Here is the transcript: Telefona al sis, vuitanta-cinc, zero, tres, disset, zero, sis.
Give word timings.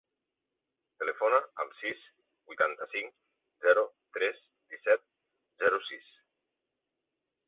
Telefona 1.01 1.41
al 1.63 1.67
sis, 1.81 2.07
vuitanta-cinc, 2.51 3.13
zero, 3.65 3.83
tres, 4.17 4.41
disset, 4.75 5.05
zero, 5.65 5.81
sis. 5.91 6.09